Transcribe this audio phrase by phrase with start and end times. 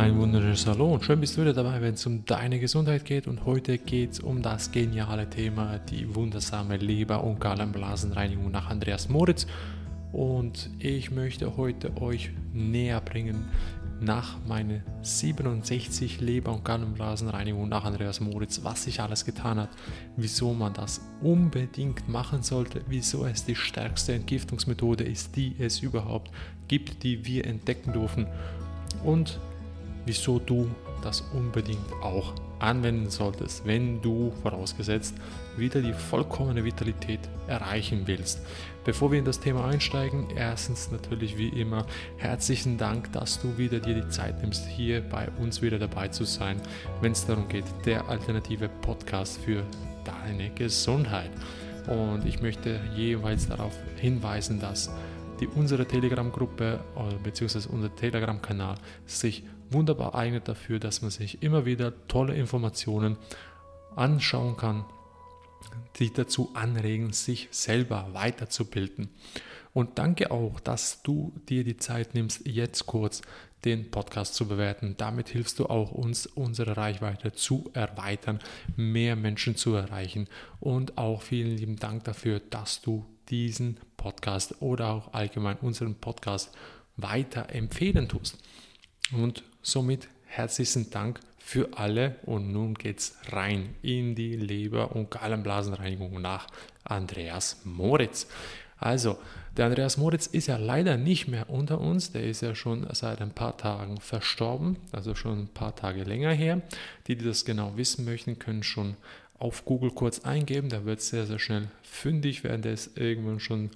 [0.00, 3.26] Ein wunderschönes Hallo und schön bist du wieder dabei, wenn es um deine Gesundheit geht.
[3.26, 9.10] Und heute geht es um das geniale Thema, die wundersame Leber- und Gallenblasenreinigung nach Andreas
[9.10, 9.46] Moritz.
[10.10, 13.50] Und ich möchte heute euch näher bringen
[14.00, 19.68] nach meinen 67 Leber- und Gallenblasenreinigung nach Andreas Moritz, was sich alles getan hat,
[20.16, 26.30] wieso man das unbedingt machen sollte, wieso es die stärkste Entgiftungsmethode ist, die es überhaupt
[26.68, 28.26] gibt, die wir entdecken dürfen
[29.04, 29.38] und
[30.06, 30.70] wieso du
[31.02, 35.14] das unbedingt auch anwenden solltest, wenn du vorausgesetzt
[35.56, 38.40] wieder die vollkommene Vitalität erreichen willst.
[38.84, 43.80] Bevor wir in das Thema einsteigen, erstens natürlich wie immer herzlichen Dank, dass du wieder
[43.80, 46.60] dir die Zeit nimmst, hier bei uns wieder dabei zu sein,
[47.00, 49.64] wenn es darum geht, der alternative Podcast für
[50.04, 51.30] deine Gesundheit.
[51.86, 54.90] Und ich möchte jeweils darauf hinweisen, dass
[55.40, 57.68] die unsere Telegram-Gruppe äh, bzw.
[57.70, 63.16] unser Telegram-Kanal sich wunderbar eignet dafür, dass man sich immer wieder tolle Informationen
[63.96, 64.84] anschauen kann,
[65.96, 69.10] die dazu anregen, sich selber weiterzubilden.
[69.72, 73.22] Und danke auch, dass du dir die Zeit nimmst, jetzt kurz
[73.64, 74.94] den Podcast zu bewerten.
[74.96, 78.40] Damit hilfst du auch uns, unsere Reichweite zu erweitern,
[78.76, 80.28] mehr Menschen zu erreichen.
[80.58, 86.50] Und auch vielen lieben Dank dafür, dass du diesen Podcast oder auch allgemein unseren Podcast
[86.96, 88.38] weiter empfehlen tust.
[89.12, 96.20] Und somit herzlichen Dank für alle und nun geht's rein in die Leber- und Gallenblasenreinigung
[96.20, 96.46] nach
[96.84, 98.28] Andreas Moritz.
[98.78, 99.18] Also,
[99.56, 103.20] der Andreas Moritz ist ja leider nicht mehr unter uns, der ist ja schon seit
[103.20, 106.62] ein paar Tagen verstorben, also schon ein paar Tage länger her.
[107.06, 108.96] Die, die das genau wissen möchten, können schon
[109.38, 112.62] auf Google kurz eingeben, da wird es sehr, sehr schnell fündig werden.
[112.62, 113.70] Der ist irgendwann schon,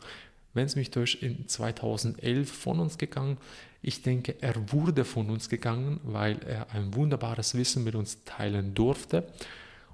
[0.52, 3.38] wenn es mich durch in 2011 von uns gegangen.
[3.86, 8.74] Ich denke, er wurde von uns gegangen, weil er ein wunderbares Wissen mit uns teilen
[8.74, 9.30] durfte.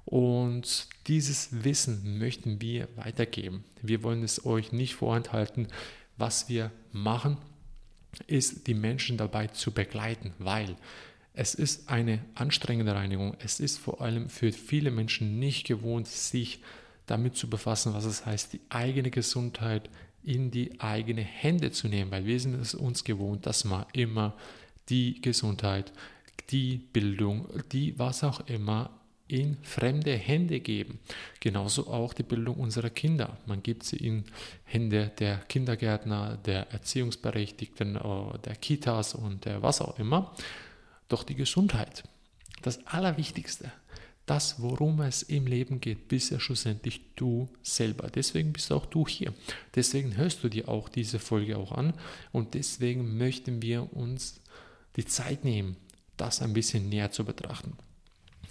[0.04, 3.64] Und dieses Wissen möchten wir weitergeben.
[3.82, 5.66] Wir wollen es euch nicht vorenthalten.
[6.16, 7.36] Was wir machen,
[8.28, 10.76] ist die Menschen dabei zu begleiten, weil
[11.34, 13.36] es ist eine anstrengende Reinigung.
[13.40, 16.62] Es ist vor allem für viele Menschen nicht gewohnt, sich
[17.06, 19.90] damit zu befassen, was es heißt, die eigene Gesundheit
[20.22, 24.36] in die eigene Hände zu nehmen, weil wir sind es uns gewohnt, dass man immer
[24.88, 25.92] die Gesundheit,
[26.50, 28.90] die Bildung, die was auch immer
[29.30, 30.98] in fremde Hände geben.
[31.38, 33.38] Genauso auch die Bildung unserer Kinder.
[33.46, 34.24] Man gibt sie in
[34.64, 40.34] Hände der Kindergärtner, der Erziehungsberechtigten, äh, der Kitas und der was auch immer.
[41.08, 42.02] Doch die Gesundheit,
[42.62, 43.70] das Allerwichtigste,
[44.30, 48.08] das, worum es im Leben geht, bist ja schlussendlich du selber.
[48.08, 49.34] Deswegen bist auch du hier.
[49.74, 51.94] Deswegen hörst du dir auch diese Folge auch an
[52.30, 54.40] und deswegen möchten wir uns
[54.94, 55.76] die Zeit nehmen,
[56.16, 57.72] das ein bisschen näher zu betrachten.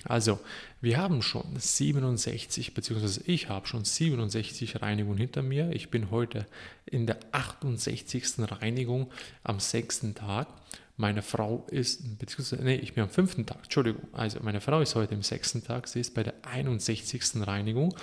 [0.04, 0.42] Also,
[0.82, 5.72] wir haben schon 67, beziehungsweise ich habe schon 67 Reinigungen hinter mir.
[5.72, 6.46] Ich bin heute
[6.86, 8.40] in der 68.
[8.40, 9.10] Reinigung
[9.44, 10.50] am sechsten Tag.
[11.00, 14.10] Meine Frau ist, beziehungsweise, nee, ich bin am fünften Tag, Entschuldigung.
[14.12, 17.48] Also meine Frau ist heute im sechsten Tag, sie ist bei der 61.
[17.48, 17.96] Reinigung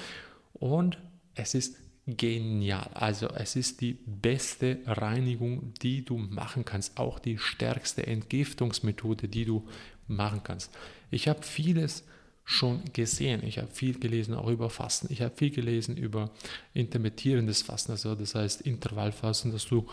[0.54, 0.96] und
[1.34, 2.88] es ist genial.
[2.94, 9.44] Also es ist die beste Reinigung, die du machen kannst, auch die stärkste Entgiftungsmethode, die
[9.44, 9.68] du
[10.06, 10.72] machen kannst.
[11.10, 12.02] Ich habe vieles
[12.44, 13.44] schon gesehen.
[13.44, 15.12] Ich habe viel gelesen auch über Fasten.
[15.12, 16.30] Ich habe viel gelesen über
[16.72, 19.86] intermittierendes Fasten, also das heißt Intervallfasten, dass du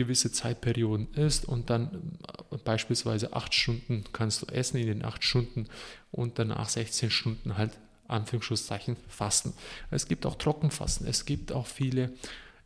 [0.00, 2.18] gewisse Zeitperioden isst und dann
[2.50, 5.66] äh, beispielsweise acht Stunden kannst du essen in den acht Stunden
[6.10, 7.72] und danach 16 Stunden halt
[8.08, 9.52] Anführungszeichen fasten.
[9.90, 12.14] Es gibt auch Trockenfasten, es gibt auch viele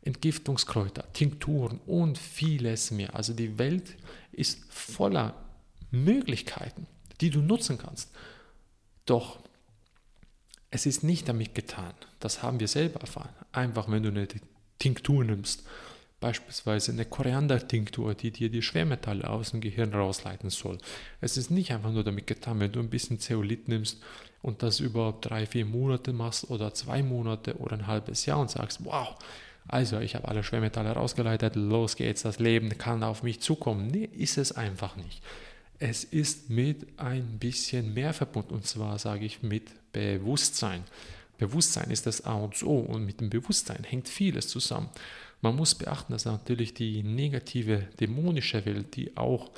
[0.02, 3.16] Entgiftungskräuter, Tinkturen und vieles mehr.
[3.16, 3.96] Also die Welt
[4.30, 5.34] ist voller
[5.90, 6.86] Möglichkeiten,
[7.20, 8.10] die du nutzen kannst.
[9.06, 9.40] Doch
[10.70, 13.34] es ist nicht damit getan, das haben wir selber erfahren.
[13.50, 14.28] Einfach wenn du eine
[14.78, 15.64] Tinktur nimmst
[16.24, 20.78] beispielsweise eine Koriander-Tinktur, die dir die Schwermetalle aus dem Gehirn rausleiten soll.
[21.20, 24.02] Es ist nicht einfach nur damit getan, wenn du ein bisschen Zeolit nimmst
[24.40, 28.50] und das über drei, vier Monate machst oder zwei Monate oder ein halbes Jahr und
[28.50, 29.16] sagst, wow,
[29.68, 33.88] also ich habe alle Schwermetalle rausgeleitet, los geht's, das Leben kann auf mich zukommen.
[33.88, 35.20] Nee, ist es einfach nicht.
[35.78, 40.84] Es ist mit ein bisschen mehr verbunden und zwar sage ich mit Bewusstsein.
[41.36, 44.88] Bewusstsein ist das A und O und mit dem Bewusstsein hängt vieles zusammen.
[45.44, 49.50] Man muss beachten, dass natürlich die negative, dämonische Welt, die auch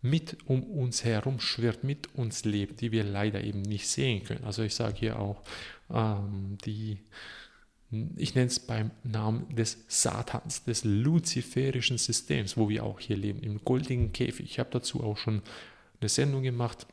[0.00, 4.44] mit um uns herum schwirrt, mit uns lebt, die wir leider eben nicht sehen können.
[4.44, 5.42] Also ich sage hier auch
[5.90, 6.98] ähm, die,
[8.14, 13.42] ich nenne es beim Namen des Satans, des luziferischen Systems, wo wir auch hier leben,
[13.42, 14.48] im goldenen Käfig.
[14.48, 15.42] Ich habe dazu auch schon
[16.00, 16.86] eine Sendung gemacht,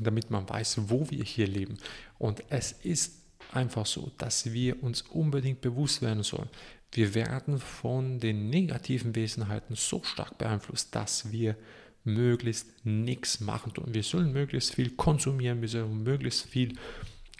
[0.00, 1.78] damit man weiß, wo wir hier leben.
[2.18, 3.18] Und es ist
[3.52, 6.48] einfach so, dass wir uns unbedingt bewusst werden sollen.
[6.92, 11.56] Wir werden von den negativen Wesenheiten so stark beeinflusst, dass wir
[12.04, 13.92] möglichst nichts machen tun.
[13.92, 16.76] Wir sollen möglichst viel konsumieren, wir sollen möglichst viel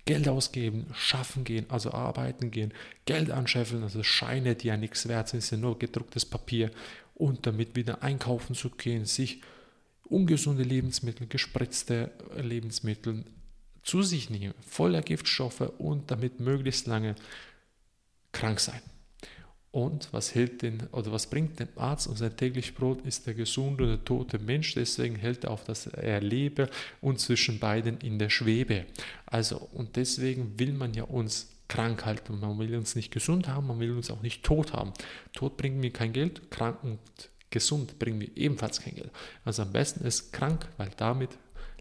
[0.04, 2.72] Geld ausgeben, schaffen gehen, also arbeiten gehen,
[3.04, 6.70] Geld anscheffeln, also Scheine, die ja nichts wert sind, sind nur gedrucktes Papier
[7.14, 9.42] und damit wieder einkaufen zu gehen, sich
[10.04, 13.24] ungesunde Lebensmittel, gespritzte Lebensmittel
[13.82, 17.14] zu sich nehmen, voller Giftstoffe und damit möglichst lange
[18.32, 18.80] krank sein.
[19.70, 23.34] Und was hält den oder was bringt dem Arzt und sein täglich Brot ist der
[23.34, 24.74] gesunde oder tote Mensch.
[24.74, 26.70] Deswegen hält er auf, dass er lebe
[27.00, 28.86] und zwischen beiden in der Schwebe.
[29.26, 32.40] Also und deswegen will man ja uns krank halten.
[32.40, 34.92] Man will uns nicht gesund haben, man will uns auch nicht tot haben.
[35.34, 36.98] Tot bringt mir kein Geld, krank und
[37.50, 39.10] gesund bringen wir ebenfalls kein Geld.
[39.44, 41.30] Also am besten ist krank, weil damit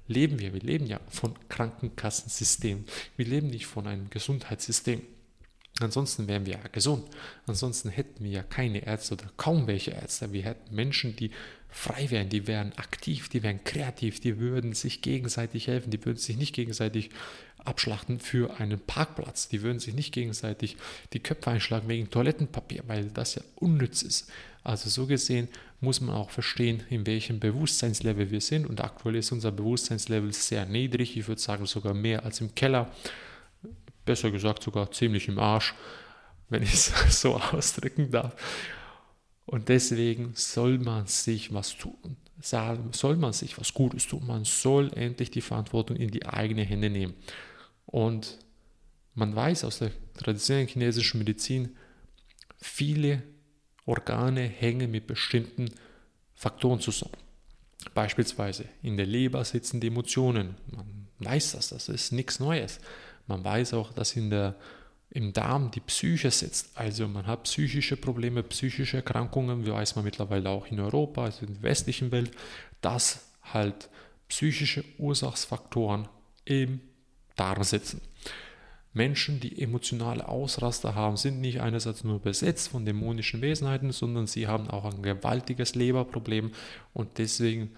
[0.07, 0.53] leben wir.
[0.53, 2.85] Wir leben ja von Krankenkassensystem.
[3.15, 5.01] Wir leben nicht von einem Gesundheitssystem.
[5.79, 7.05] Ansonsten wären wir ja gesund.
[7.45, 10.33] Ansonsten hätten wir ja keine Ärzte oder kaum welche Ärzte.
[10.33, 11.31] Wir hätten Menschen, die
[11.69, 16.17] frei wären, die wären aktiv, die wären kreativ, die würden sich gegenseitig helfen, die würden
[16.17, 17.11] sich nicht gegenseitig
[17.63, 20.77] abschlachten für einen Parkplatz, die würden sich nicht gegenseitig
[21.13, 24.31] die Köpfe einschlagen wegen Toilettenpapier, weil das ja unnütz ist.
[24.63, 25.47] Also so gesehen
[25.79, 30.65] muss man auch verstehen, in welchem Bewusstseinslevel wir sind und aktuell ist unser Bewusstseinslevel sehr
[30.65, 32.91] niedrig, ich würde sagen sogar mehr als im Keller
[34.07, 35.75] besser gesagt sogar ziemlich im Arsch,
[36.49, 38.35] wenn ich es so ausdrücken darf.
[39.45, 42.17] Und deswegen soll man sich was tun.
[42.41, 44.25] Soll man sich was Gutes tun.
[44.27, 47.13] Man soll endlich die Verantwortung in die eigene Hände nehmen.
[47.85, 48.39] Und
[49.13, 51.75] man weiß aus der traditionellen chinesischen Medizin,
[52.59, 53.23] viele
[53.85, 55.71] Organe hängen mit bestimmten
[56.35, 57.17] Faktoren zusammen.
[57.95, 60.55] Beispielsweise in der Leber sitzen die Emotionen.
[60.67, 62.79] Man weiß das, das ist nichts Neues.
[63.27, 64.55] Man weiß auch, dass in der,
[65.09, 66.77] im Darm die Psyche sitzt.
[66.77, 71.45] Also man hat psychische Probleme, psychische Erkrankungen, wie weiß man mittlerweile auch in Europa, also
[71.45, 72.31] in der westlichen Welt,
[72.81, 73.89] dass halt
[74.27, 76.07] psychische Ursachsfaktoren
[76.45, 76.81] im
[77.35, 78.01] Darm sitzen.
[78.93, 84.47] Menschen, die emotionale Ausraster haben, sind nicht einerseits nur besetzt von dämonischen Wesenheiten, sondern sie
[84.47, 86.51] haben auch ein gewaltiges Leberproblem
[86.93, 87.71] und deswegen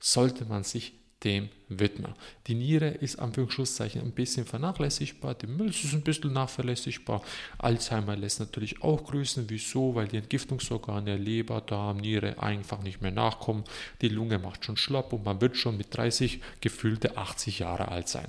[0.00, 2.14] sollte man sich dem widmen.
[2.46, 7.22] Die Niere ist Anführungszeichen ein bisschen vernachlässigbar, die Milz ist ein bisschen nachverlässigbar.
[7.58, 9.46] Alzheimer lässt natürlich auch grüßen.
[9.48, 9.94] Wieso?
[9.94, 13.64] Weil die Entgiftungsorgane Leber, Darm, Niere einfach nicht mehr nachkommen.
[14.02, 18.08] Die Lunge macht schon schlapp und man wird schon mit 30 gefühlte 80 Jahre alt
[18.08, 18.26] sein.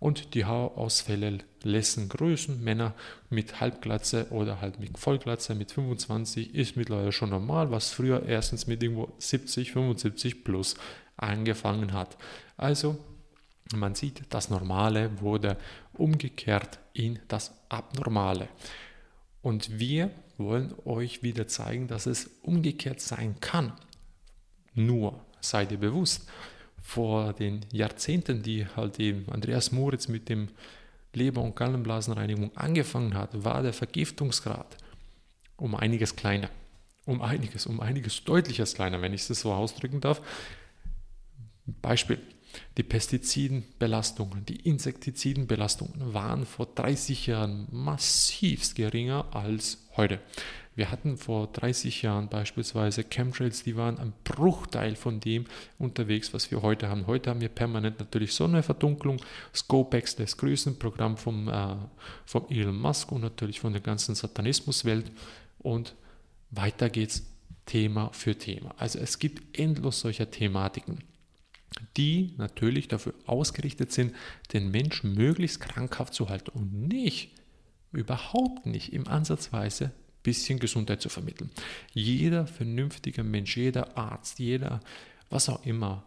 [0.00, 2.64] Und die Haarausfälle lassen grüßen.
[2.64, 2.94] Männer
[3.28, 8.66] mit Halbglatze oder halt mit Vollglatze mit 25 ist mittlerweile schon normal, was früher erstens
[8.66, 10.74] mit irgendwo 70, 75 plus
[11.22, 12.16] angefangen hat.
[12.56, 12.98] Also
[13.74, 15.56] man sieht, das Normale wurde
[15.92, 18.48] umgekehrt in das Abnormale.
[19.42, 23.72] Und wir wollen euch wieder zeigen, dass es umgekehrt sein kann.
[24.74, 26.28] Nur seid ihr bewusst,
[26.82, 30.48] vor den Jahrzehnten, die halt eben Andreas Moritz mit dem
[31.12, 34.76] Leber- und Gallenblasenreinigung angefangen hat, war der Vergiftungsgrad
[35.56, 36.48] um einiges kleiner.
[37.06, 40.20] Um einiges, um einiges deutliches kleiner, wenn ich es so ausdrücken darf.
[41.66, 42.18] Beispiel.
[42.76, 50.20] Die Pestizidenbelastungen, die Insektizidenbelastungen waren vor 30 Jahren massivst geringer als heute.
[50.74, 55.44] Wir hatten vor 30 Jahren beispielsweise Chemtrails, die waren ein Bruchteil von dem
[55.78, 57.06] unterwegs, was wir heute haben.
[57.06, 59.20] Heute haben wir permanent natürlich Sonnenverdunklung,
[59.54, 61.76] Scopex lässt grüßen, Programm vom, äh,
[62.24, 65.10] vom Elon Musk und natürlich von der ganzen Satanismuswelt.
[65.58, 65.94] Und
[66.50, 67.26] weiter geht's
[67.66, 68.74] Thema für Thema.
[68.78, 70.98] Also es gibt endlos solcher Thematiken
[71.96, 74.14] die natürlich dafür ausgerichtet sind,
[74.52, 77.30] den Menschen möglichst krankhaft zu halten und nicht,
[77.92, 81.50] überhaupt nicht im Ansatzweise ein bisschen Gesundheit zu vermitteln.
[81.92, 84.80] Jeder vernünftige Mensch, jeder Arzt, jeder,
[85.28, 86.04] was auch immer,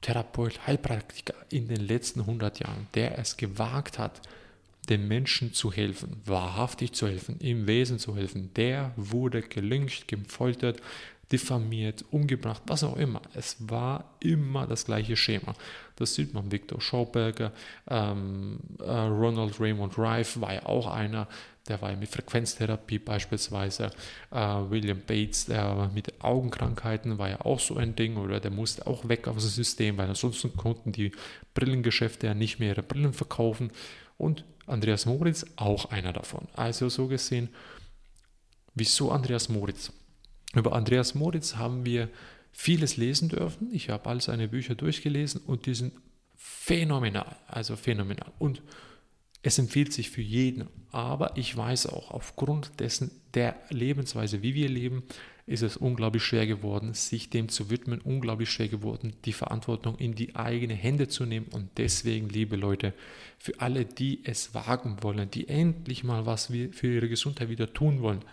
[0.00, 4.22] Therapeut, Heilpraktiker in den letzten 100 Jahren, der es gewagt hat,
[4.88, 10.80] den Menschen zu helfen, wahrhaftig zu helfen, im Wesen zu helfen, der wurde gelyncht, gefoltert,
[11.30, 13.20] diffamiert, umgebracht, was auch immer.
[13.34, 15.54] Es war immer das gleiche Schema.
[15.96, 17.52] Das sieht man, Victor Schauberger,
[17.88, 21.28] ähm, äh, Ronald Raymond Rife war ja auch einer,
[21.68, 23.90] der war ja mit Frequenztherapie beispielsweise.
[24.30, 28.86] Äh, William Bates, der mit Augenkrankheiten war ja auch so ein Ding oder der musste
[28.86, 31.12] auch weg aus dem System, weil ansonsten konnten die
[31.52, 33.70] Brillengeschäfte ja nicht mehr ihre Brillen verkaufen.
[34.16, 36.48] Und Andreas Moritz auch einer davon.
[36.54, 37.50] Also so gesehen,
[38.74, 39.92] wieso Andreas Moritz?
[40.58, 42.08] Über Andreas Moritz haben wir
[42.52, 43.68] vieles lesen dürfen.
[43.72, 45.92] Ich habe all seine Bücher durchgelesen und die sind
[46.36, 48.32] phänomenal, also phänomenal.
[48.38, 48.62] Und
[49.42, 54.68] es empfiehlt sich für jeden, aber ich weiß auch, aufgrund dessen der Lebensweise, wie wir
[54.68, 55.04] leben,
[55.46, 60.14] ist es unglaublich schwer geworden, sich dem zu widmen, unglaublich schwer geworden, die Verantwortung in
[60.14, 61.46] die eigene Hände zu nehmen.
[61.52, 62.92] Und deswegen, liebe Leute,
[63.38, 68.02] für alle, die es wagen wollen, die endlich mal was für ihre Gesundheit wieder tun
[68.02, 68.24] wollen,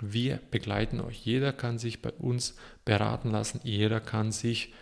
[0.00, 1.24] wir begleiten euch.
[1.24, 4.72] Jeder kann sich bei uns beraten lassen, jeder kann sich,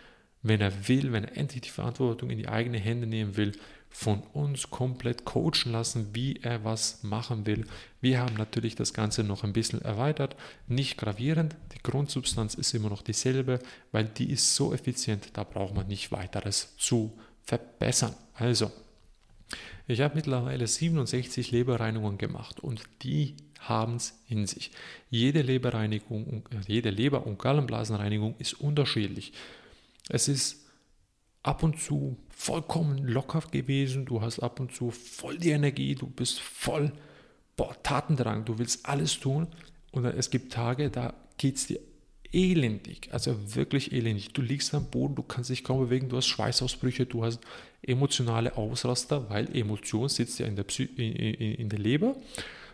[0.41, 3.53] wenn er will, wenn er endlich die Verantwortung in die eigene Hände nehmen will,
[3.93, 7.67] von uns komplett coachen lassen, wie er was machen will.
[8.01, 10.35] Wir haben natürlich das Ganze noch ein bisschen erweitert,
[10.67, 11.55] nicht gravierend.
[11.75, 13.59] Die Grundsubstanz ist immer noch dieselbe,
[13.91, 18.15] weil die ist so effizient, da braucht man nicht weiteres zu verbessern.
[18.33, 18.71] Also,
[19.87, 23.35] ich habe mittlerweile 67 Leberreinigungen gemacht und die
[23.67, 24.71] haben es in sich.
[25.09, 29.33] Jede Leberreinigung, äh, jede Leber- und Gallenblasenreinigung ist unterschiedlich.
[30.09, 30.65] Es ist
[31.43, 36.07] ab und zu vollkommen locker gewesen, du hast ab und zu voll die Energie, du
[36.07, 36.91] bist voll
[37.55, 39.47] boah, Tatendrang, du willst alles tun
[39.91, 41.79] und es gibt Tage, da geht es dir
[42.31, 44.33] elendig, also wirklich elendig.
[44.33, 47.39] Du liegst am Boden, du kannst dich kaum bewegen, du hast Schweißausbrüche, du hast
[47.83, 52.15] emotionale Ausraster, weil Emotion sitzt ja in der, Psy in, in, in der Leber.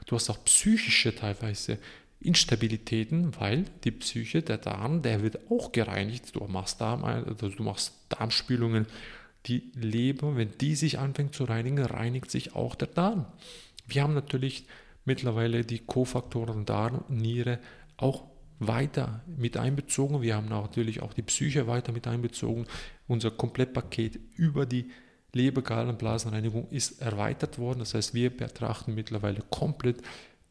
[0.09, 1.77] Du hast auch psychische teilweise
[2.19, 6.35] Instabilitäten, weil die Psyche, der Darm, der wird auch gereinigt.
[6.35, 8.87] Du machst, Darm, also du machst Darmspülungen.
[9.45, 13.27] Die Leber, wenn die sich anfängt zu reinigen, reinigt sich auch der Darm.
[13.85, 14.65] Wir haben natürlich
[15.05, 17.59] mittlerweile die Kofaktoren Darm, Niere
[17.95, 18.23] auch
[18.57, 20.23] weiter mit einbezogen.
[20.23, 22.65] Wir haben natürlich auch die Psyche weiter mit einbezogen.
[23.07, 24.89] Unser Komplettpaket über die
[25.33, 27.79] Lebergallenblasenreinigung ist erweitert worden.
[27.79, 30.01] Das heißt, wir betrachten mittlerweile komplett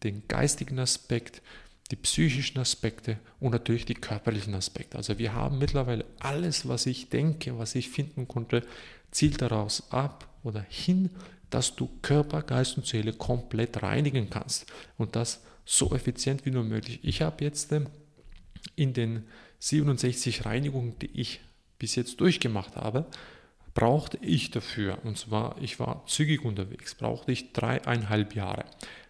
[0.05, 1.43] den geistigen Aspekt,
[1.91, 4.97] die psychischen Aspekte und natürlich die körperlichen Aspekte.
[4.97, 8.63] Also wir haben mittlerweile alles, was ich denke, was ich finden konnte,
[9.11, 11.11] zielt daraus ab oder hin,
[11.51, 14.67] dass du Körper, Geist und Seele komplett reinigen kannst
[14.99, 17.01] und das so effizient wie nur möglich.
[17.03, 17.87] Ich habe jetzt ähm,
[18.77, 19.25] in den
[19.61, 21.41] 67 Reinigungen, die ich
[21.79, 23.07] bis jetzt durchgemacht habe,
[23.79, 28.65] brauchte ich dafür, und zwar ich war zügig unterwegs, brauchte ich dreieinhalb Jahre.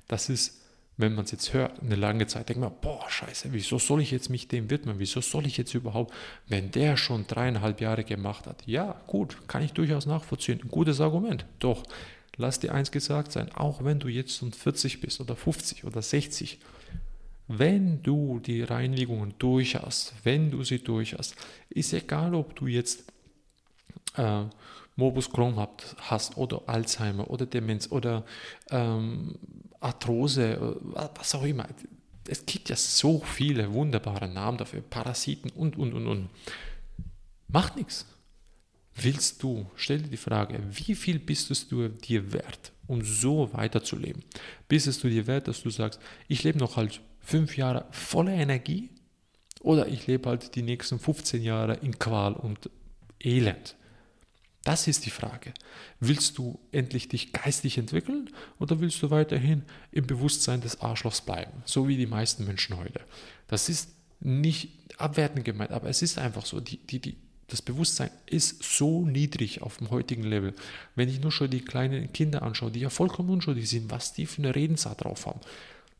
[0.08, 0.58] Das ist
[0.98, 4.10] wenn man es jetzt hört, eine lange Zeit, denkt man, boah, scheiße, wieso soll ich
[4.10, 4.98] jetzt mich dem widmen?
[4.98, 6.12] Wieso soll ich jetzt überhaupt,
[6.48, 8.64] wenn der schon dreieinhalb Jahre gemacht hat?
[8.66, 10.60] Ja, gut, kann ich durchaus nachvollziehen.
[10.60, 11.46] Ein gutes Argument.
[11.60, 11.84] Doch,
[12.36, 16.02] lass dir eins gesagt sein, auch wenn du jetzt schon 40 bist oder 50 oder
[16.02, 16.58] 60,
[17.46, 21.36] wenn du die Reinigungen durch hast, wenn du sie durch hast,
[21.70, 23.04] ist egal, ob du jetzt
[24.16, 24.44] äh,
[24.96, 25.54] Morbus Crohn
[25.98, 28.24] hast oder Alzheimer oder Demenz oder
[28.70, 29.36] ähm,
[29.80, 31.68] Arthrose, äh, was auch immer.
[32.26, 36.28] Es gibt ja so viele wunderbare Namen dafür, Parasiten und, und, und, und.
[37.46, 38.06] Macht nichts.
[39.00, 44.24] Willst du, stell dir die Frage, wie viel bist du dir wert, um so weiterzuleben?
[44.66, 48.32] Bist es du dir wert, dass du sagst, ich lebe noch halt fünf Jahre voller
[48.32, 48.90] Energie
[49.60, 52.68] oder ich lebe halt die nächsten 15 Jahre in Qual und
[53.20, 53.76] Elend?
[54.68, 55.54] Das ist die Frage.
[55.98, 61.62] Willst du endlich dich geistig entwickeln oder willst du weiterhin im Bewusstsein des Arschlochs bleiben,
[61.64, 63.00] so wie die meisten Menschen heute?
[63.46, 63.88] Das ist
[64.20, 66.60] nicht abwertend gemeint, aber es ist einfach so.
[66.60, 70.52] Die, die, die, das Bewusstsein ist so niedrig auf dem heutigen Level.
[70.94, 74.26] Wenn ich nur schon die kleinen Kinder anschaue, die ja vollkommen unschuldig sind, was die
[74.26, 75.40] für eine Redensart drauf haben,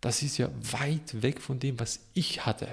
[0.03, 2.69] das ist ja weit weg von dem, was ich hatte.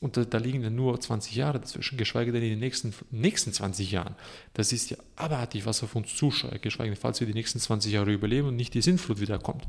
[0.00, 3.52] Und da, da, liegen ja nur 20 Jahre dazwischen, geschweige denn in den nächsten, nächsten
[3.52, 4.16] 20 Jahren.
[4.54, 7.92] Das ist ja abartig, was auf uns zuschaut, geschweige denn, falls wir die nächsten 20
[7.92, 9.64] Jahre überleben und nicht die Sinnflut wiederkommt.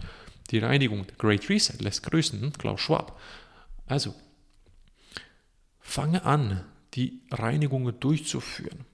[0.50, 2.54] Die Reinigung, der Great Reset lässt grüßen, hm?
[2.54, 3.20] Klaus Schwab.
[3.86, 4.16] Also,
[5.80, 6.64] fange an,
[6.94, 8.86] die Reinigungen durchzuführen.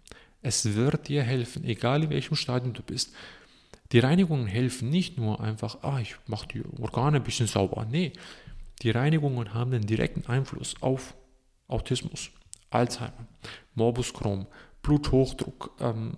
[0.42, 3.14] Es wird dir helfen, egal in welchem Stadium du bist.
[3.92, 7.86] Die Reinigungen helfen nicht nur einfach, ah, ich mache die Organe ein bisschen sauber.
[7.90, 8.14] Nee,
[8.82, 11.16] die Reinigungen haben einen direkten Einfluss auf
[11.68, 12.32] Autismus,
[12.70, 13.28] Alzheimer,
[13.76, 14.48] Morbus Crohn,
[14.82, 16.14] Bluthochdruck, ähm,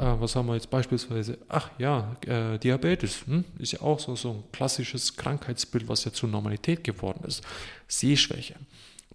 [0.00, 1.38] äh, was haben wir jetzt beispielsweise?
[1.48, 3.44] Ach ja, äh, Diabetes hm?
[3.58, 7.42] ist ja auch so, so ein klassisches Krankheitsbild, was ja zur Normalität geworden ist.
[7.86, 8.54] Sehschwäche.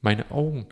[0.02, 0.68] Meine Augen,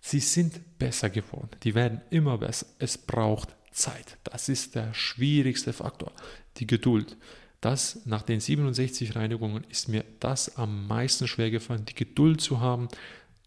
[0.00, 1.48] sie sind besser geworden.
[1.62, 2.66] Die werden immer besser.
[2.78, 4.18] Es braucht Zeit.
[4.24, 6.12] Das ist der schwierigste Faktor.
[6.58, 7.16] Die Geduld.
[7.64, 12.60] Das nach den 67 Reinigungen ist mir das am meisten schwer gefallen, die Geduld zu
[12.60, 12.88] haben,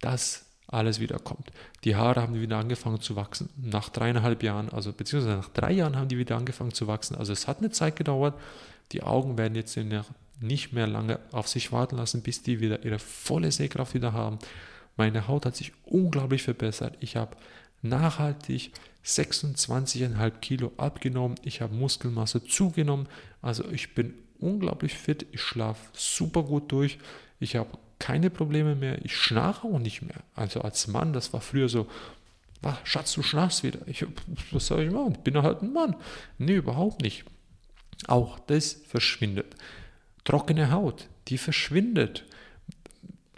[0.01, 1.51] dass alles wieder kommt.
[1.83, 3.51] Die Haare haben wieder angefangen zu wachsen.
[3.57, 7.15] Nach dreieinhalb Jahren, also beziehungsweise nach drei Jahren haben die wieder angefangen zu wachsen.
[7.15, 8.33] Also es hat eine Zeit gedauert.
[8.91, 9.77] Die Augen werden jetzt
[10.41, 14.39] nicht mehr lange auf sich warten lassen, bis die wieder ihre volle Sehkraft wieder haben.
[14.95, 16.97] Meine Haut hat sich unglaublich verbessert.
[17.01, 17.38] Ich habe
[17.81, 18.72] nachhaltig
[19.05, 21.38] 26,5 Kilo abgenommen.
[21.43, 23.07] Ich habe Muskelmasse zugenommen.
[23.41, 25.25] Also ich bin unglaublich fit.
[25.31, 27.00] Ich schlafe super gut durch.
[27.39, 29.03] Ich habe keine Probleme mehr.
[29.03, 30.24] Ich schnarche auch nicht mehr.
[30.36, 31.88] Also als Mann, das war früher so,
[32.63, 33.79] Ach, Schatz, du schnarchst wieder.
[33.88, 34.05] Ich,
[34.51, 35.13] was soll ich machen?
[35.13, 35.96] Ich bin halt ein Mann.
[36.38, 37.24] Nee, überhaupt nicht.
[38.07, 39.55] Auch das verschwindet.
[40.24, 42.25] Trockene Haut, die verschwindet.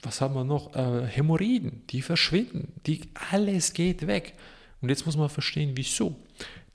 [0.01, 0.75] Was haben wir noch?
[0.75, 2.74] Äh, Hämorrhoiden, die verschwinden.
[2.86, 3.01] Die,
[3.32, 4.34] alles geht weg.
[4.82, 6.15] Und jetzt muss man verstehen, wieso.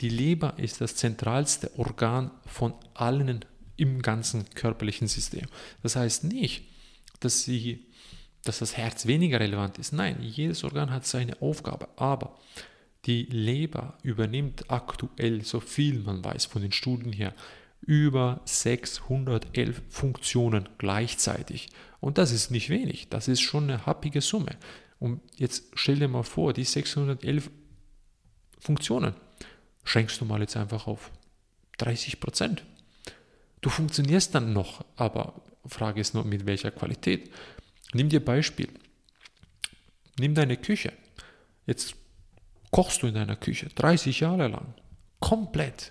[0.01, 3.45] Die Leber ist das zentralste Organ von allen
[3.77, 5.47] im ganzen körperlichen System.
[5.83, 6.65] Das heißt nicht,
[7.21, 7.87] dass, sie,
[8.43, 9.93] dass das Herz weniger relevant ist.
[9.93, 11.89] Nein, jedes Organ hat seine Aufgabe.
[11.97, 12.39] Aber
[13.07, 17.35] die Leber übernimmt aktuell, so viel man weiß von den Studien her,
[17.81, 21.69] über 611 Funktionen gleichzeitig.
[22.05, 24.59] Und das ist nicht wenig, das ist schon eine happige Summe.
[24.99, 27.51] Und jetzt stell dir mal vor, die 611
[28.59, 29.15] Funktionen
[29.85, 31.11] schränkst du mal jetzt einfach auf
[31.79, 32.63] 30 Prozent.
[33.63, 37.31] Du funktionierst dann noch, aber Frage ist nur, mit welcher Qualität.
[37.95, 38.69] Nimm dir Beispiel.
[40.19, 40.93] Nimm deine Küche.
[41.65, 41.95] Jetzt
[42.71, 44.75] kochst du in deiner Küche 30 Jahre lang.
[45.21, 45.91] Komplett.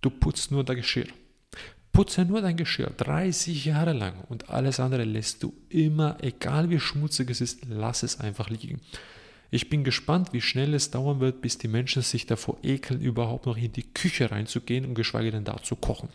[0.00, 1.06] Du putzt nur dein Geschirr.
[1.98, 6.78] Putze nur dein Geschirr 30 Jahre lang und alles andere lässt du immer, egal wie
[6.78, 8.80] schmutzig es ist, lass es einfach liegen.
[9.50, 13.46] Ich bin gespannt, wie schnell es dauern wird, bis die Menschen sich davor ekeln, überhaupt
[13.46, 16.08] noch in die Küche reinzugehen und geschweige denn da zu kochen.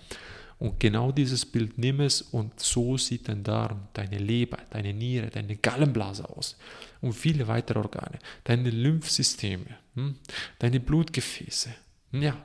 [0.58, 5.32] Und genau dieses Bild nimm es und so sieht dein Darm, deine Leber, deine Niere,
[5.32, 6.56] deine Gallenblase aus
[7.02, 10.16] und viele weitere Organe, deine Lymphsysteme, hm,
[10.60, 11.76] deine Blutgefäße.
[12.14, 12.38] Ja,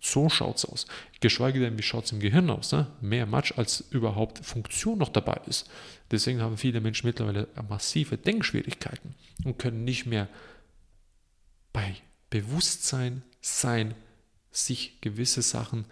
[0.00, 0.86] so schaut es aus.
[1.20, 2.72] Geschweige denn, wie schaut es im Gehirn aus?
[2.72, 2.86] Ne?
[3.00, 5.68] Mehr Matsch, als überhaupt Funktion noch dabei ist.
[6.10, 10.28] Deswegen haben viele Menschen mittlerweile massive Denkschwierigkeiten und können nicht mehr
[11.72, 11.96] bei
[12.30, 13.94] Bewusstsein sein,
[14.50, 15.84] sich gewisse Sachen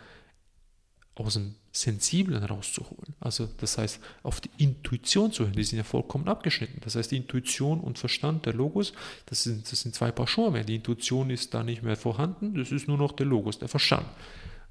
[1.16, 3.14] aus dem Sensiblen rauszuholen.
[3.20, 6.81] Also das heißt, auf die Intuition zu hören, die sind ja vollkommen abgeschnitten.
[6.83, 8.92] Das heißt, die Intuition und Verstand, der Logos,
[9.26, 10.64] das sind, das sind zwei Paar Schuhe mehr.
[10.64, 14.07] Die Intuition ist da nicht mehr vorhanden, das ist nur noch der Logos, der Verstand.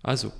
[0.03, 0.31] Also,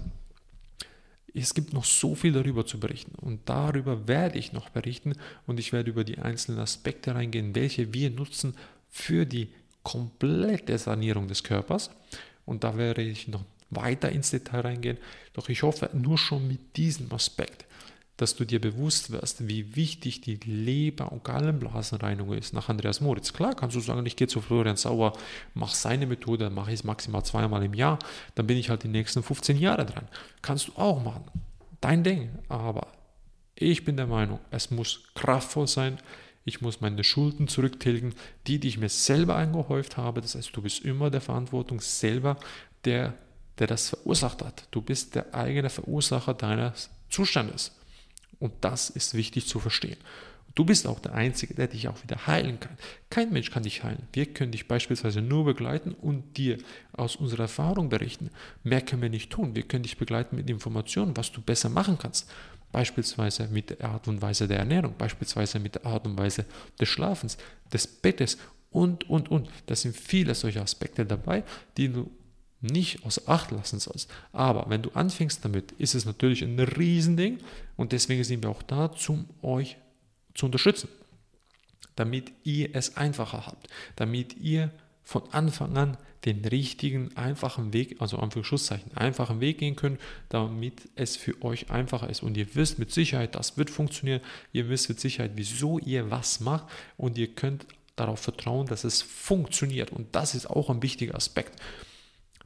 [1.33, 5.15] es gibt noch so viel darüber zu berichten und darüber werde ich noch berichten
[5.47, 8.55] und ich werde über die einzelnen Aspekte reingehen, welche wir nutzen
[8.89, 9.49] für die
[9.83, 11.89] komplette Sanierung des Körpers.
[12.45, 14.97] Und da werde ich noch weiter ins Detail reingehen.
[15.33, 17.65] Doch ich hoffe nur schon mit diesem Aspekt,
[18.17, 23.33] dass du dir bewusst wirst, wie wichtig die Leber- und Gallenblasenreinigung ist nach Andreas Moritz.
[23.33, 25.13] Klar kannst du sagen, ich gehe zu Florian Sauer,
[25.53, 27.99] mache seine Methode, mache ich es maximal zweimal im Jahr,
[28.35, 30.07] dann bin ich halt die nächsten 15 Jahre dran.
[30.41, 31.25] Kannst du auch machen.
[31.81, 32.29] Dein Ding.
[32.47, 32.87] Aber
[33.55, 35.97] ich bin der Meinung, es muss kraftvoll sein.
[36.45, 38.13] Ich muss meine Schulden zurücktilgen,
[38.47, 40.21] die, die ich mir selber eingehäuft habe.
[40.21, 42.37] Das heißt, du bist immer der Verantwortung selber,
[42.85, 43.15] der
[43.59, 44.67] der das verursacht hat.
[44.71, 47.71] Du bist der eigene Verursacher deines Zustandes.
[48.39, 49.97] Und das ist wichtig zu verstehen.
[50.55, 52.77] Du bist auch der Einzige, der dich auch wieder heilen kann.
[53.09, 54.07] Kein Mensch kann dich heilen.
[54.13, 56.57] Wir können dich beispielsweise nur begleiten und dir
[56.93, 58.29] aus unserer Erfahrung berichten.
[58.63, 59.53] Mehr können wir nicht tun.
[59.53, 62.31] Wir können dich begleiten mit Informationen, was du besser machen kannst.
[62.71, 66.45] Beispielsweise mit der Art und Weise der Ernährung, beispielsweise mit der Art und Weise
[66.79, 67.37] des Schlafens,
[67.71, 68.37] des Bettes
[68.71, 69.49] und, und, und.
[69.65, 71.43] Das sind viele solche Aspekte dabei,
[71.75, 72.09] die du
[72.61, 74.09] nicht außer Acht lassen sollst.
[74.31, 77.39] Aber wenn du anfängst damit, ist es natürlich ein Riesending
[77.75, 79.77] und deswegen sind wir auch da, um euch
[80.33, 80.89] zu unterstützen,
[81.95, 84.71] damit ihr es einfacher habt, damit ihr
[85.03, 91.15] von Anfang an den richtigen, einfachen Weg, also Anführungszeichen, einfachen Weg gehen könnt, damit es
[91.15, 92.23] für euch einfacher ist.
[92.23, 94.21] Und ihr wisst mit Sicherheit, das wird funktionieren.
[94.51, 96.65] Ihr wisst mit Sicherheit, wieso ihr was macht
[96.97, 99.91] und ihr könnt darauf vertrauen, dass es funktioniert.
[99.91, 101.61] Und das ist auch ein wichtiger Aspekt.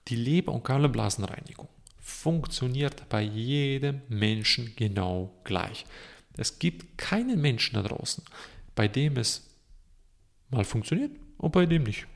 [0.10, 1.70] Die Leber- und Gallenblasenreinigung
[2.00, 5.86] funktioniert bei jedem Menschen genau gleich.
[6.36, 8.24] Es gibt keinen Menschen da draußen,
[8.74, 9.48] bei dem es
[10.50, 12.08] mal funktioniert und bei dem nicht.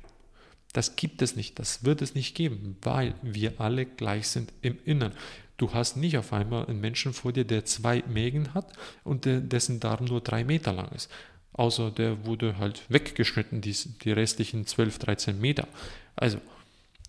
[0.72, 4.80] Das gibt es nicht, das wird es nicht geben, weil wir alle gleich sind im
[4.86, 5.14] Innern.
[5.58, 9.80] Du hast nicht auf einmal einen Menschen vor dir, der zwei Mägen hat und dessen
[9.80, 11.12] Darm nur drei Meter lang ist.
[11.52, 15.68] Außer der wurde halt weggeschnitten, die, die restlichen 12, 13 Meter.
[16.16, 16.40] Also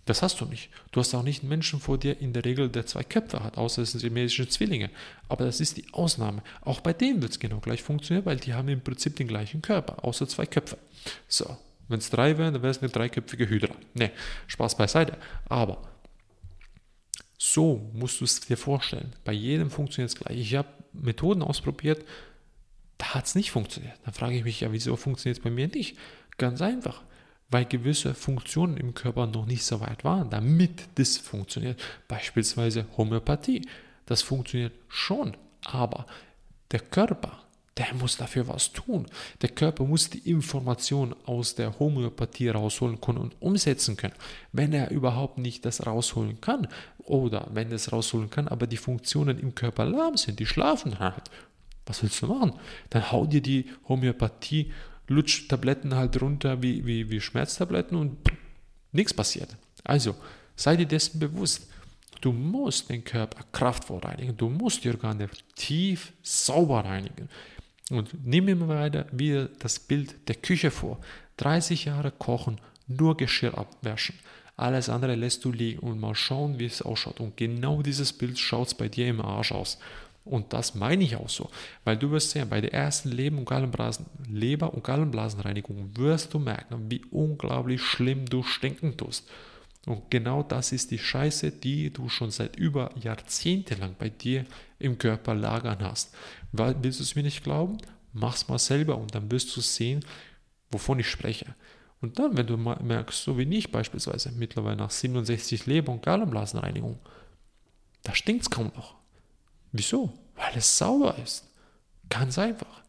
[0.05, 0.71] das hast du nicht.
[0.93, 3.57] Du hast auch nicht einen Menschen vor dir in der Regel, der zwei Köpfe hat,
[3.57, 4.91] außer es sind siamesische Zwillinge.
[5.29, 6.43] Aber das ist die Ausnahme.
[6.61, 9.63] Auch bei denen wird es genau gleich funktionieren, weil die haben im Prinzip den gleichen
[9.63, 10.77] Körper, außer zwei Köpfe.
[11.27, 11.57] So,
[11.89, 13.75] wenn es drei wären, dann wäre es eine dreiköpfige Hydra.
[13.95, 14.11] Ne,
[14.47, 15.17] Spaß beiseite.
[15.49, 15.83] Aber
[17.39, 19.15] so musst du es dir vorstellen.
[19.25, 20.39] Bei jedem funktioniert es gleich.
[20.39, 22.05] Ich habe Methoden ausprobiert,
[22.99, 23.95] da hat es nicht funktioniert.
[24.05, 25.99] Dann frage ich mich ja, wieso funktioniert es bei mir nicht?
[26.39, 27.03] Ganz einfach,
[27.51, 31.81] weil gewisse Funktionen im Körper noch nicht so weit waren, damit das funktioniert.
[32.09, 33.67] Beispielsweise Homöopathie.
[34.07, 36.07] Das funktioniert schon, aber
[36.73, 37.41] der Körper,
[37.77, 39.07] der muss dafür was tun.
[39.43, 44.15] Der Körper muss die Information aus der Homöopathie rausholen können und umsetzen können.
[44.53, 48.77] Wenn er überhaupt nicht das rausholen kann oder wenn er es rausholen kann, aber die
[48.77, 51.31] Funktionen im Körper lahm sind, die schlafen halt,
[51.87, 52.55] was willst du machen?
[52.91, 54.73] Dann hau dir die Homöopathie
[55.09, 58.17] Lutschtabletten halt runter wie, wie, wie Schmerztabletten und
[58.93, 59.57] nichts passiert.
[59.83, 60.15] Also
[60.57, 61.69] sei dir dessen bewusst.
[62.21, 64.37] Du musst den Körper kraftvoll reinigen.
[64.37, 67.29] Du musst die Organe tief sauber reinigen.
[67.91, 70.99] Und nimm immer weiter wieder das Bild der Küche vor.
[71.37, 74.15] 30 Jahre kochen, nur Geschirr abwaschen.
[74.57, 77.21] Alles andere lässt du liegen und mal schauen, wie es ausschaut.
[77.21, 79.79] Und genau dieses Bild schaut bei dir im Arsch aus.
[80.25, 81.51] Und das meine ich auch so,
[81.85, 87.83] weil du wirst sehen, bei der ersten Leber- und Gallenblasenreinigung wirst du merken, wie unglaublich
[87.83, 89.29] schlimm du stinken tust.
[89.87, 94.47] Und genau das ist die Scheiße, die du schon seit über Jahrzehnte lang bei dir
[94.79, 96.15] im Körper lagern hast.
[96.53, 97.77] Weil, willst du es mir nicht glauben?
[98.15, 100.03] Mach's mal selber und dann wirst du sehen,
[100.71, 101.55] wovon ich spreche.
[102.01, 106.99] Und dann, wenn du merkst, so wie ich beispielsweise, mittlerweile nach 67 Leber- und Gallenblasenreinigung,
[108.03, 108.95] da stinkt es kaum noch.
[109.77, 110.13] Wieso?
[110.37, 111.45] Weil es sauber ist.
[112.09, 112.83] Ganz einfach.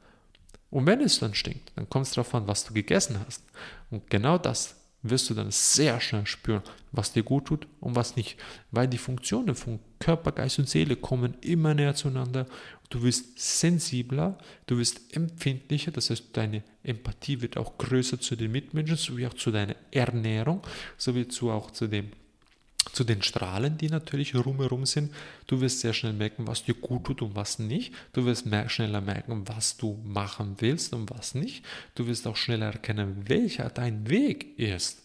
[0.70, 3.44] Und wenn es dann stinkt, dann kommt es darauf an, was du gegessen hast.
[3.90, 8.16] Und genau das wirst du dann sehr schnell spüren, was dir gut tut und was
[8.16, 8.38] nicht.
[8.70, 12.46] Weil die Funktionen von Körper, Geist und Seele kommen immer näher zueinander.
[12.92, 18.52] Du wirst sensibler, du wirst empfindlicher, das heißt, deine Empathie wird auch größer zu den
[18.52, 20.62] Mitmenschen, sowie auch zu deiner Ernährung,
[20.98, 22.12] sowie zu auch zu dem
[22.92, 25.14] zu den Strahlen, die natürlich rumherum sind.
[25.48, 27.94] Du wirst sehr schnell merken, was dir gut tut und was nicht.
[28.14, 31.64] Du wirst mehr, schneller merken, was du machen willst und was nicht.
[31.96, 35.04] Du wirst auch schneller erkennen, welcher dein Weg ist,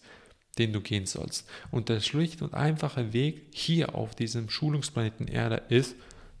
[0.57, 1.47] den du gehen sollst.
[1.71, 5.95] Und der schlicht und einfache Weg hier auf diesem Schulungsplaneten Erde ist,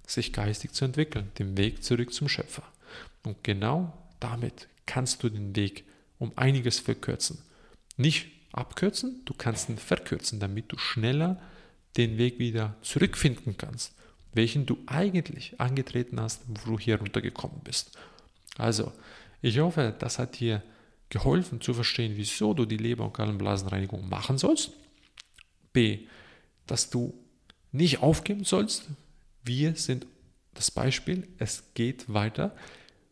[0.05, 2.63] sich geistig zu entwickeln, den Weg zurück zum Schöpfer.
[3.23, 5.85] Und genau damit kannst du den Weg
[6.19, 7.39] um einiges verkürzen.
[7.97, 11.41] Nicht abkürzen, du kannst ihn verkürzen, damit du schneller
[11.97, 13.93] den Weg wieder zurückfinden kannst,
[14.33, 17.97] welchen du eigentlich angetreten hast, wo du hier runtergekommen bist.
[18.57, 18.91] Also,
[19.41, 20.63] ich hoffe, das hat dir
[21.09, 24.71] geholfen zu verstehen, wieso du die Leber- und Gallenblasenreinigung machen sollst.
[25.73, 26.07] B,
[26.67, 27.13] dass du
[27.71, 28.85] nicht aufgeben sollst.
[29.43, 30.05] Wir sind
[30.53, 32.55] das Beispiel, es geht weiter.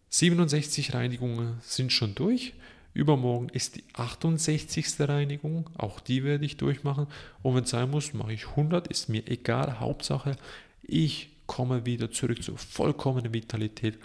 [0.09, 2.53] 67 Reinigungen sind schon durch.
[2.93, 4.99] Übermorgen ist die 68.
[4.99, 7.07] Reinigung, auch die werde ich durchmachen.
[7.43, 9.79] Und wenn es sein muss, mache ich 100, ist mir egal.
[9.79, 10.35] Hauptsache,
[10.81, 13.97] ich komme wieder zurück zur vollkommenen Vitalität,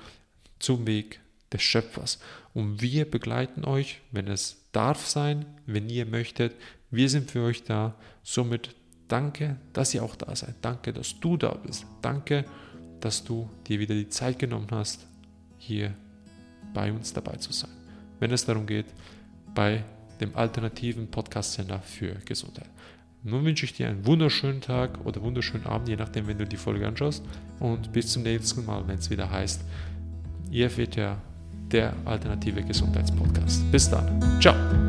[0.59, 1.21] zum Weg
[1.53, 2.21] des Schöpfers.
[2.53, 6.55] Und wir begleiten euch, wenn es darf sein, wenn ihr möchtet.
[6.91, 7.95] Wir sind für euch da.
[8.23, 8.75] Somit
[9.09, 10.57] danke, dass ihr auch da seid.
[10.63, 11.87] Danke, dass du da bist.
[12.03, 12.45] Danke,
[13.01, 15.07] dass du dir wieder die Zeit genommen hast,
[15.59, 15.95] hier
[16.73, 17.84] bei uns dabei zu sein
[18.25, 18.87] wenn es darum geht,
[19.55, 19.85] bei
[20.19, 22.71] dem alternativen Podcast-Sender für Gesundheit.
[23.23, 26.57] Nun wünsche ich dir einen wunderschönen Tag oder wunderschönen Abend, je nachdem, wenn du die
[26.57, 27.23] Folge anschaust.
[27.61, 29.63] Und bis zum nächsten Mal, wenn es wieder heißt,
[30.97, 31.19] ja
[31.71, 33.71] der alternative Gesundheitspodcast.
[33.71, 34.41] Bis dann.
[34.41, 34.84] Ciao.